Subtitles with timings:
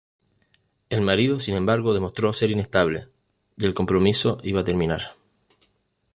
[0.89, 3.09] El marido, sin embargo, demostró ser "inestable",
[3.55, 5.11] y el compromiso iba a terminar.